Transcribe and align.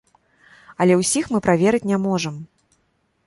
Але 0.85 0.93
ўсіх 1.01 1.29
мы 1.35 1.39
праверыць 1.47 1.89
не 1.91 1.97
можам. 2.07 2.35